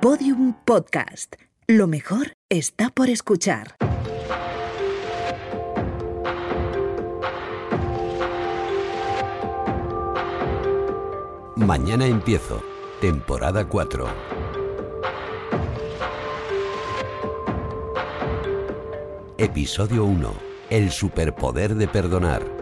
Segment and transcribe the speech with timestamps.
[0.00, 1.34] Podium Podcast.
[1.66, 3.76] Lo mejor está por escuchar.
[11.54, 12.62] Mañana empiezo.
[13.02, 14.08] Temporada 4.
[19.36, 20.32] Episodio 1.
[20.70, 22.59] El superpoder de perdonar.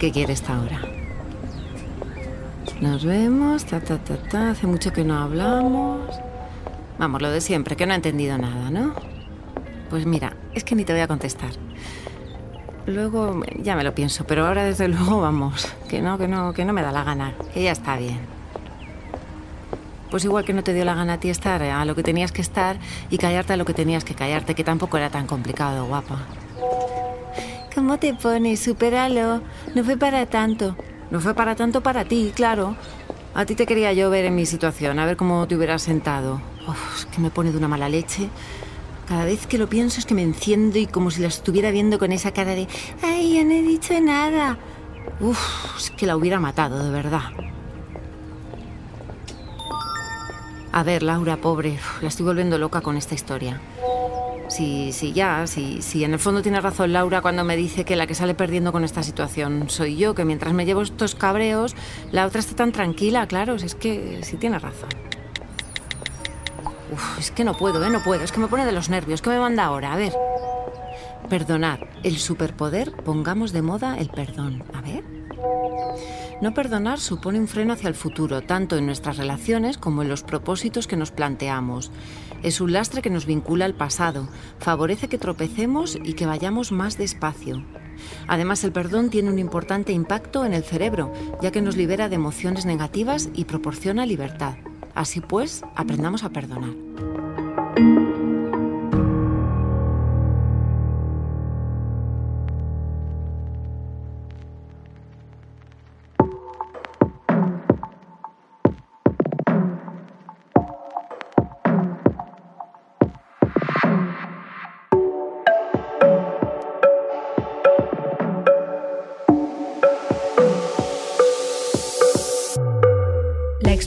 [0.00, 0.80] Qué quiere esta hora.
[2.80, 4.50] Nos vemos, ta, ta, ta, ta.
[4.52, 6.00] Hace mucho que no hablamos.
[6.98, 8.94] Vamos, lo de siempre, que no ha entendido nada, ¿no?
[9.90, 11.50] Pues mira, es que ni te voy a contestar.
[12.86, 16.64] Luego ya me lo pienso, pero ahora desde luego vamos, que no, que no, que
[16.64, 18.20] no me da la gana, que ya está bien.
[20.10, 22.32] Pues igual que no te dio la gana a ti estar a lo que tenías
[22.32, 22.78] que estar
[23.10, 26.20] y callarte a lo que tenías que callarte, que tampoco era tan complicado, guapa.
[27.80, 28.60] ¿Cómo te pones?
[28.60, 29.40] Supéralo.
[29.74, 30.76] No fue para tanto.
[31.10, 32.76] No fue para tanto para ti, claro.
[33.32, 36.42] A ti te quería yo ver en mi situación, a ver cómo te hubieras sentado.
[36.68, 38.28] Uf, es que me pone de una mala leche.
[39.08, 41.98] Cada vez que lo pienso es que me enciendo y como si la estuviera viendo
[41.98, 42.68] con esa cara de
[43.02, 44.58] ¡Ay, yo no he dicho nada!
[45.18, 47.30] Uf, es que la hubiera matado, de verdad.
[50.70, 53.58] A ver, Laura, pobre, la estoy volviendo loca con esta historia.
[54.50, 56.02] Sí, sí, ya, sí, sí.
[56.02, 58.82] En el fondo tiene razón Laura cuando me dice que la que sale perdiendo con
[58.82, 61.76] esta situación soy yo, que mientras me llevo estos cabreos,
[62.10, 64.88] la otra está tan tranquila, claro, si es que sí tiene razón.
[67.16, 67.90] Es que no puedo, ¿eh?
[67.90, 69.22] No puedo, es que me pone de los nervios.
[69.22, 69.92] ¿Qué me manda ahora?
[69.92, 70.12] A ver.
[71.28, 71.88] Perdonar.
[72.02, 74.64] El superpoder, pongamos de moda el perdón.
[74.74, 75.04] A ver.
[76.40, 80.24] No perdonar supone un freno hacia el futuro, tanto en nuestras relaciones como en los
[80.24, 81.92] propósitos que nos planteamos.
[82.42, 84.28] Es un lastre que nos vincula al pasado,
[84.58, 87.62] favorece que tropecemos y que vayamos más despacio.
[88.28, 91.12] Además, el perdón tiene un importante impacto en el cerebro,
[91.42, 94.54] ya que nos libera de emociones negativas y proporciona libertad.
[94.94, 96.70] Así pues, aprendamos a perdonar.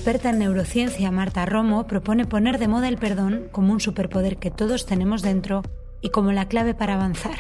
[0.04, 4.52] Experta en neurociencia Marta Romo propone poner de moda el perdón como un superpoder que
[4.52, 5.62] todos tenemos dentro
[6.02, 7.38] y como la clave para avanzar.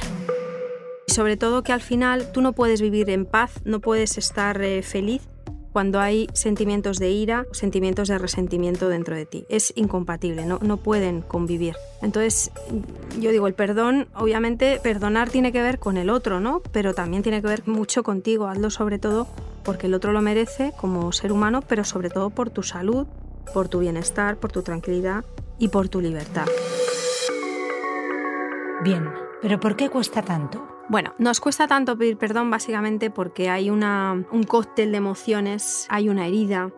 [1.07, 4.81] Sobre todo que al final tú no puedes vivir en paz, no puedes estar eh,
[4.81, 5.23] feliz
[5.73, 9.45] cuando hay sentimientos de ira sentimientos de resentimiento dentro de ti.
[9.49, 11.75] Es incompatible, no, no pueden convivir.
[12.01, 12.49] Entonces,
[13.19, 16.61] yo digo, el perdón, obviamente, perdonar tiene que ver con el otro, ¿no?
[16.71, 18.47] Pero también tiene que ver mucho contigo.
[18.47, 19.27] Hazlo sobre todo
[19.63, 23.07] porque el otro lo merece como ser humano, pero sobre todo por tu salud,
[23.53, 25.25] por tu bienestar, por tu tranquilidad
[25.57, 26.47] y por tu libertad.
[28.83, 29.09] Bien,
[29.41, 30.67] pero ¿por qué cuesta tanto?
[30.89, 36.09] Bueno, nos cuesta tanto pedir perdón básicamente porque hay una, un cóctel de emociones, hay
[36.09, 36.71] una herida,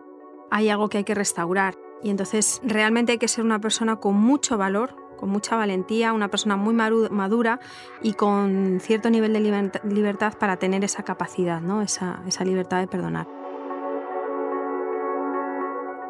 [0.50, 1.76] hay algo que hay que restaurar.
[2.02, 6.28] Y entonces realmente hay que ser una persona con mucho valor, con mucha valentía, una
[6.28, 7.60] persona muy madura
[8.02, 11.82] y con cierto nivel de liber- libertad para tener esa capacidad, ¿no?
[11.82, 13.26] esa, esa libertad de perdonar.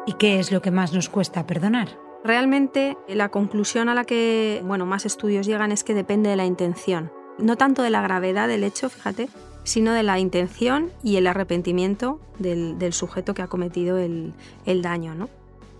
[0.05, 1.89] ¿Y qué es lo que más nos cuesta perdonar?
[2.23, 6.45] Realmente la conclusión a la que bueno, más estudios llegan es que depende de la
[6.45, 7.11] intención.
[7.37, 9.29] No tanto de la gravedad del hecho, fíjate,
[9.63, 14.33] sino de la intención y el arrepentimiento del, del sujeto que ha cometido el,
[14.65, 15.13] el daño.
[15.13, 15.29] ¿no?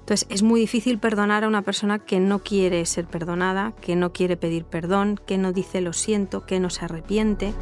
[0.08, 4.14] Entonces es muy difícil perdonar a una persona que no quiere ser perdonada, que no
[4.14, 7.54] quiere pedir perdón, que no dice lo siento, que no se arrepiente.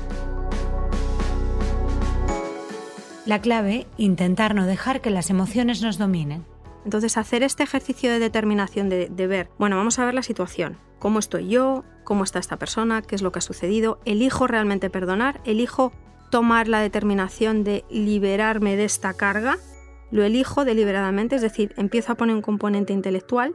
[3.26, 6.46] La clave, intentar no dejar que las emociones nos dominen.
[6.84, 10.78] Entonces, hacer este ejercicio de determinación de, de, ver, bueno, vamos a ver la situación,
[11.00, 14.92] cómo estoy yo, cómo está esta persona, qué es lo que ha sucedido, elijo realmente
[14.92, 15.94] perdonar, elijo
[16.30, 19.58] tomar la determinación de liberarme de esta carga,
[20.16, 23.54] lo elijo deliberadamente, es decir, empiezo a poner un componente intelectual,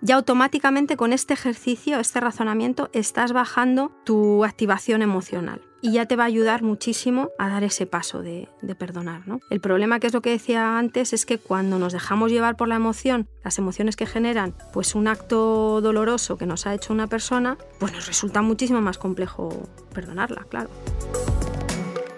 [0.00, 6.16] ya automáticamente con este ejercicio, este razonamiento, estás bajando tu activación emocional y ya te
[6.16, 8.48] va a ayudar muchísimo a dar ese paso de,
[8.78, 9.28] perdonar.
[9.28, 9.40] ¿no?
[9.50, 12.68] El problema, que es lo que decía antes, es que cuando nos dejamos llevar por
[12.68, 17.06] la emoción, las emociones que generan pues un acto doloroso que nos ha hecho una
[17.06, 20.70] persona, pues nos resulta muchísimo más complejo perdonarla, claro.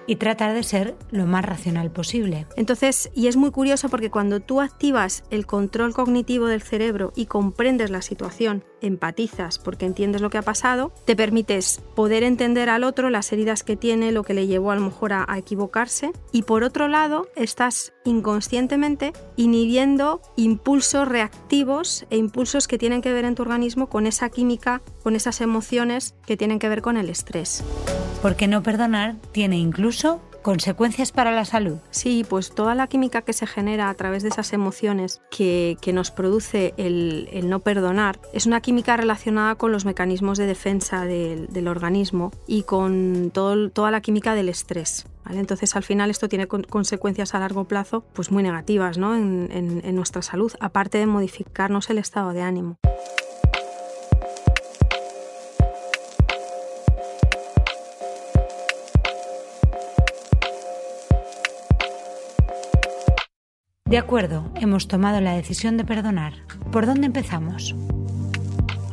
[0.06, 2.46] Y tratar de ser lo más racional posible.
[2.56, 7.26] Entonces, y es muy curioso porque cuando tú activas el control cognitivo del cerebro y
[7.26, 12.84] comprendes la situación, empatizas porque entiendes lo que ha pasado, te permites poder entender al
[12.84, 16.12] otro las heridas que tiene, lo que le llevó a lo mejor a, a equivocarse
[16.32, 23.24] y por otro lado estás inconscientemente inhibiendo impulsos reactivos e impulsos que tienen que ver
[23.24, 27.08] en tu organismo con esa química, con esas emociones que tienen que ver con el
[27.08, 27.64] estrés.
[28.24, 31.76] Porque no perdonar tiene incluso consecuencias para la salud.
[31.90, 35.92] Sí, pues toda la química que se genera a través de esas emociones que, que
[35.92, 41.04] nos produce el, el, no perdonar es una química relacionada con los mecanismos de defensa
[41.04, 45.04] del, del organismo y con todo, toda la química del estrés.
[45.26, 45.40] ¿Vale?
[45.40, 49.14] Entonces al final esto tiene con consecuencias a largo plazo pues muy negativas ¿no?
[49.16, 52.78] en, en nuestra salud, aparte de modificarnos el estado de ánimo.
[63.94, 66.32] De acuerdo, hemos tomado la decisión de perdonar.
[66.72, 67.76] ¿Por dónde empezamos?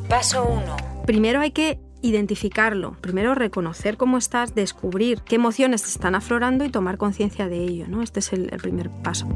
[0.08, 0.78] Paso 1.
[1.08, 6.70] Primero hay que identificarlo, primero reconocer cómo estás, descubrir qué emociones te están aflorando y
[6.70, 7.88] tomar conciencia de ello.
[7.88, 8.04] ¿no?
[8.04, 9.28] Este es el, el primer paso.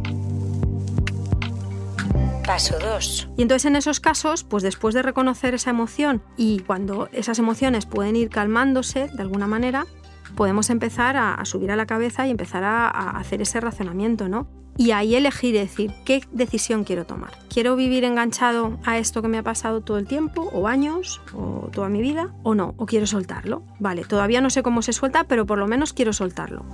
[2.46, 3.30] Paso 2.
[3.36, 7.88] Y entonces en esos casos, pues después de reconocer esa emoción y cuando esas emociones
[7.88, 9.88] pueden ir calmándose de alguna manera,
[10.36, 14.30] podemos empezar a, a subir a la cabeza y empezar a, a hacer ese razonamiento,
[14.30, 14.48] ¿no?
[14.78, 17.32] Y ahí elegir decir qué decisión quiero tomar.
[17.50, 21.70] ¿Quiero vivir enganchado a esto que me ha pasado todo el tiempo, o años, o
[21.72, 22.74] toda mi vida, o no?
[22.78, 23.64] ¿O quiero soltarlo?
[23.80, 26.66] Vale, todavía no sé cómo se suelta, pero por lo menos quiero soltarlo.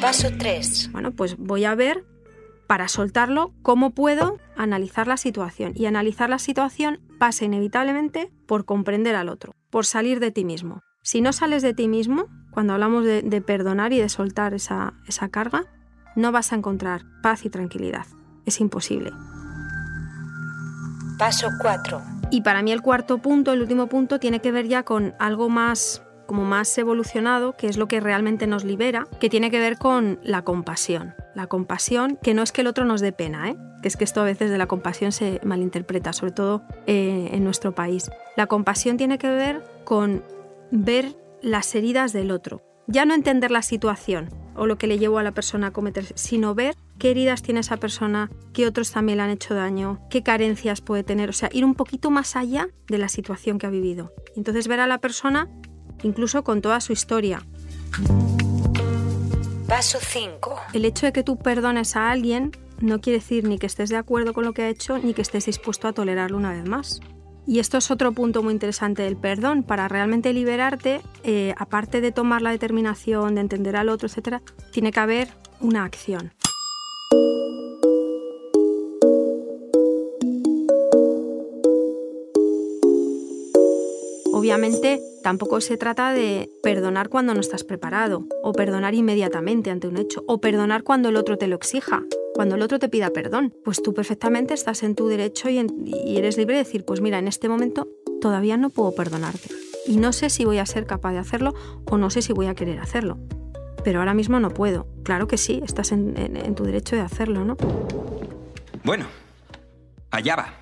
[0.00, 0.90] Paso 3.
[0.92, 2.04] Bueno, pues voy a ver
[2.68, 5.72] para soltarlo cómo puedo analizar la situación.
[5.74, 10.82] Y analizar la situación pasa inevitablemente por comprender al otro, por salir de ti mismo.
[11.02, 14.94] Si no sales de ti mismo, cuando hablamos de, de perdonar y de soltar esa,
[15.06, 15.64] esa carga,
[16.16, 18.06] no vas a encontrar paz y tranquilidad.
[18.44, 19.12] Es imposible.
[21.18, 22.02] Paso 4.
[22.30, 25.48] Y para mí el cuarto punto, el último punto, tiene que ver ya con algo
[25.48, 29.78] más como más evolucionado, que es lo que realmente nos libera, que tiene que ver
[29.78, 31.14] con la compasión.
[31.34, 33.56] La compasión, que no es que el otro nos dé pena, ¿eh?
[33.80, 37.44] que es que esto a veces de la compasión se malinterpreta, sobre todo eh, en
[37.44, 38.10] nuestro país.
[38.36, 40.22] La compasión tiene que ver con
[40.70, 42.62] ver las heridas del otro.
[42.86, 46.06] Ya no entender la situación o lo que le llevó a la persona a cometer,
[46.14, 50.22] sino ver qué heridas tiene esa persona, qué otros también le han hecho daño, qué
[50.22, 53.70] carencias puede tener, o sea, ir un poquito más allá de la situación que ha
[53.70, 54.12] vivido.
[54.36, 55.48] Entonces ver a la persona
[56.02, 57.46] incluso con toda su historia.
[59.68, 60.56] Paso 5.
[60.72, 63.96] El hecho de que tú perdones a alguien no quiere decir ni que estés de
[63.96, 67.00] acuerdo con lo que ha hecho ni que estés dispuesto a tolerarlo una vez más.
[67.48, 69.62] Y esto es otro punto muy interesante del perdón.
[69.62, 74.92] Para realmente liberarte, eh, aparte de tomar la determinación, de entender al otro, etc., tiene
[74.92, 75.28] que haber
[75.58, 76.34] una acción.
[84.34, 89.96] Obviamente tampoco se trata de perdonar cuando no estás preparado, o perdonar inmediatamente ante un
[89.96, 92.02] hecho, o perdonar cuando el otro te lo exija,
[92.38, 93.52] cuando el otro te pida perdón.
[93.64, 97.00] Pues tú perfectamente estás en tu derecho y, en, y eres libre de decir, pues
[97.00, 97.88] mira, en este momento
[98.20, 99.48] todavía no puedo perdonarte.
[99.88, 101.52] Y no sé si voy a ser capaz de hacerlo
[101.86, 103.18] o no sé si voy a querer hacerlo.
[103.82, 104.86] Pero ahora mismo no puedo.
[105.02, 107.56] Claro que sí, estás en, en, en tu derecho de hacerlo, ¿no?
[108.84, 109.06] Bueno,
[110.12, 110.54] allá va.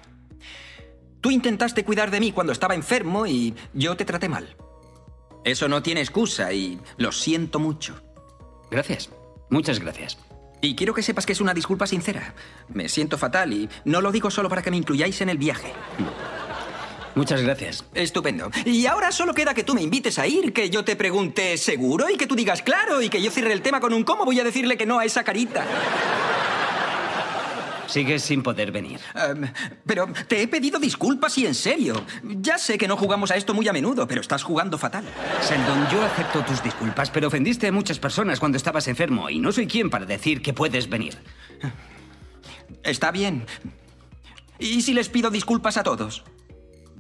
[1.21, 4.57] Tú intentaste cuidar de mí cuando estaba enfermo y yo te traté mal.
[5.45, 8.01] Eso no tiene excusa y lo siento mucho.
[8.71, 9.11] Gracias.
[9.51, 10.17] Muchas gracias.
[10.67, 12.35] Y quiero que sepas que es una disculpa sincera.
[12.69, 15.73] Me siento fatal y no lo digo solo para que me incluyáis en el viaje.
[17.15, 17.85] Muchas gracias.
[17.95, 18.51] Estupendo.
[18.65, 22.11] Y ahora solo queda que tú me invites a ir, que yo te pregunte seguro
[22.11, 24.41] y que tú digas claro y que yo cierre el tema con un cómo voy
[24.41, 25.65] a decirle que no a esa carita.
[27.87, 29.01] Sigues sin poder venir.
[29.15, 29.47] Um,
[29.87, 32.05] pero te he pedido disculpas y en serio.
[32.23, 35.05] Ya sé que no jugamos a esto muy a menudo, pero estás jugando fatal.
[35.49, 39.53] Sheldon, yo acepto tus disculpas, pero ofendiste a muchas personas cuando estabas enfermo y no
[39.53, 41.17] soy quien para decir que puedes venir.
[42.83, 43.47] Está bien.
[44.59, 46.25] ¿Y si les pido disculpas a todos?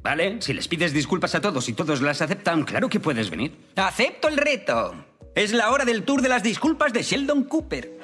[0.02, 3.56] Vale, si les pides disculpas a todos y todos las aceptan, claro que puedes venir.
[3.74, 4.94] Acepto el reto.
[5.34, 7.98] Es la hora del tour de las disculpas de Sheldon Cooper.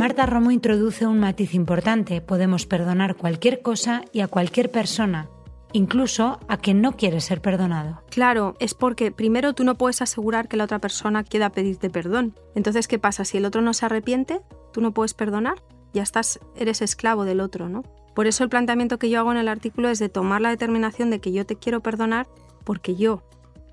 [0.00, 2.22] Marta Romo introduce un matiz importante.
[2.22, 5.28] Podemos perdonar cualquier cosa y a cualquier persona,
[5.74, 8.00] incluso a quien no quiere ser perdonado.
[8.08, 12.34] Claro, es porque primero tú no puedes asegurar que la otra persona quiera pedirte perdón.
[12.54, 13.26] Entonces, ¿qué pasa?
[13.26, 14.40] Si el otro no se arrepiente,
[14.72, 17.82] tú no puedes perdonar, ya estás, eres esclavo del otro, ¿no?
[18.14, 21.10] Por eso el planteamiento que yo hago en el artículo es de tomar la determinación
[21.10, 22.26] de que yo te quiero perdonar
[22.64, 23.22] porque yo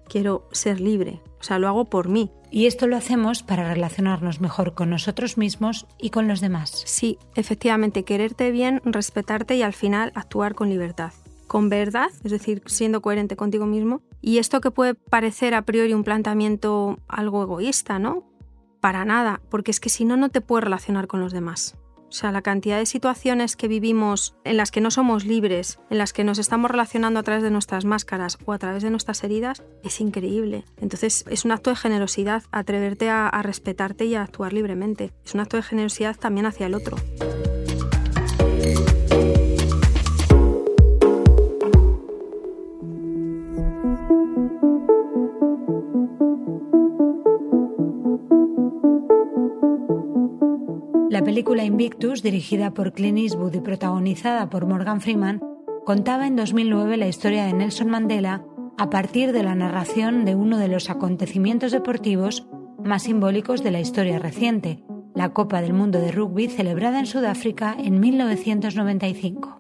[0.10, 1.22] quiero ser libre.
[1.40, 2.32] O sea, lo hago por mí.
[2.50, 6.84] Y esto lo hacemos para relacionarnos mejor con nosotros mismos y con los demás.
[6.86, 11.12] Sí, efectivamente, quererte bien, respetarte y al final actuar con libertad.
[11.48, 14.02] Con verdad, es decir, siendo coherente contigo mismo.
[14.22, 18.24] Y esto que puede parecer a priori un planteamiento algo egoísta, ¿no?
[18.82, 21.76] Para nada, porque es que si no, no te puedes relacionar con los demás.
[22.10, 25.98] O sea, la cantidad de situaciones que vivimos en las que no somos libres, en
[25.98, 29.24] las que nos estamos relacionando a través de nuestras máscaras o a través de nuestras
[29.24, 30.64] heridas, es increíble.
[30.80, 35.12] Entonces, es un acto de generosidad atreverte a, a respetarte y a actuar libremente.
[35.26, 36.98] Es un acto de generosidad también hacia el otro.
[51.38, 55.40] Película Invictus, dirigida por Clint Eastwood y protagonizada por Morgan Freeman,
[55.86, 58.44] contaba en 2009 la historia de Nelson Mandela
[58.76, 62.48] a partir de la narración de uno de los acontecimientos deportivos
[62.84, 67.76] más simbólicos de la historia reciente, la Copa del Mundo de Rugby celebrada en Sudáfrica
[67.78, 69.60] en 1995.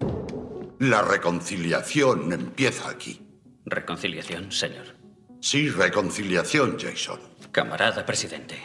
[0.79, 3.21] La reconciliación empieza aquí.
[3.65, 4.95] ¿Reconciliación, señor?
[5.41, 7.19] Sí, reconciliación, Jason.
[7.51, 8.55] Camarada presidente,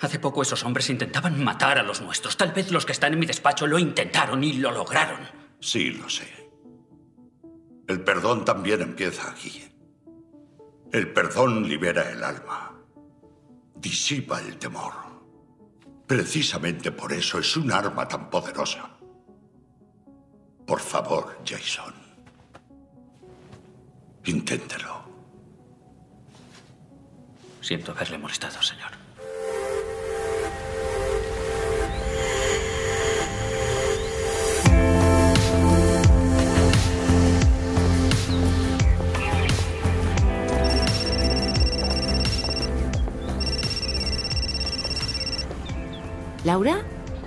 [0.00, 2.36] hace poco esos hombres intentaban matar a los nuestros.
[2.36, 5.20] Tal vez los que están en mi despacho lo intentaron y lo lograron.
[5.60, 6.26] Sí, lo sé.
[7.86, 9.64] El perdón también empieza aquí.
[10.92, 12.72] El perdón libera el alma.
[13.74, 14.92] Disipa el temor.
[16.06, 18.90] Precisamente por eso es un arma tan poderosa.
[20.66, 21.94] Por favor, Jason.
[24.24, 25.00] Inténtelo.
[27.60, 29.09] Siento haberle molestado, señor.
[46.50, 46.78] ¿Laura?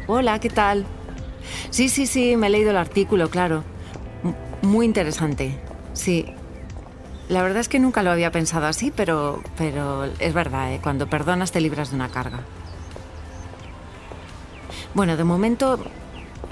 [0.08, 0.86] Hola, ¿qué tal?
[1.70, 3.63] Sí, sí, sí, me he leído el artículo, claro.
[4.62, 5.58] Muy interesante.
[5.94, 6.25] Sí.
[7.30, 10.82] La verdad es que nunca lo había pensado así, pero, pero es verdad, ¿eh?
[10.84, 12.42] cuando perdonas te libras de una carga.
[14.94, 15.80] Bueno, de momento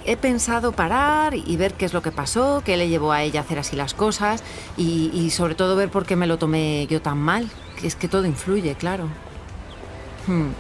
[0.06, 3.42] he pensado parar y ver qué es lo que pasó, qué le llevó a ella
[3.42, 4.46] hacer así las cosas
[4.78, 7.50] y, y sobre todo ver por qué me lo tomé yo tan mal,
[7.84, 9.10] es que todo influye, claro.
[10.26, 10.52] Hmm.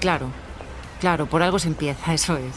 [0.00, 0.28] Claro,
[1.00, 2.54] claro, por algo se empieza, eso es.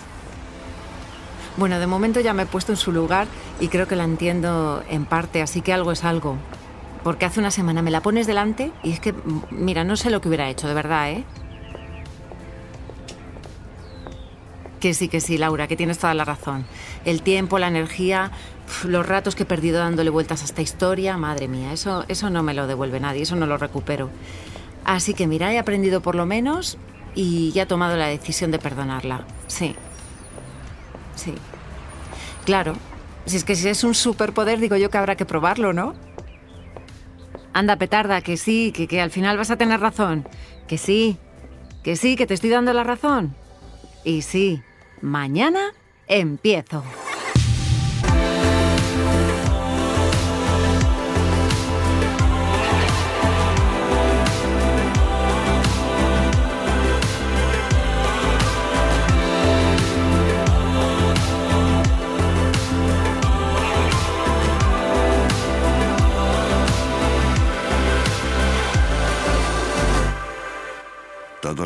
[1.56, 3.28] Bueno, de momento ya me he puesto en su lugar
[3.60, 6.38] y creo que la entiendo en parte, así que algo es algo.
[7.04, 9.14] Porque hace una semana me la pones delante y es que,
[9.52, 11.24] mira, no sé lo que hubiera hecho, de verdad, ¿eh?
[14.80, 16.66] Que sí, que sí, Laura, que tienes toda la razón.
[17.06, 18.32] El tiempo, la energía,
[18.86, 22.42] los ratos que he perdido dándole vueltas a esta historia, madre mía, eso, eso no
[22.42, 24.10] me lo devuelve nadie, eso no lo recupero.
[24.86, 26.78] Así que mira, he aprendido por lo menos
[27.16, 29.26] y ya he tomado la decisión de perdonarla.
[29.48, 29.76] Sí.
[31.16, 31.34] Sí.
[32.46, 32.76] Claro.
[33.26, 35.96] Si es que si es un superpoder, digo yo que habrá que probarlo, ¿no?
[37.54, 40.28] Anda, petarda, que sí, que, que al final vas a tener razón.
[40.68, 41.18] Que sí,
[41.84, 43.36] que sí, que te estoy dando la razón.
[44.04, 44.62] Y sí,
[45.02, 45.72] mañana
[46.08, 46.84] empiezo.